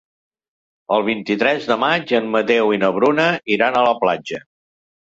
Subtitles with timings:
[0.95, 4.47] El vint-i-tres de maig en Mateu i na Bruna iran a la platja.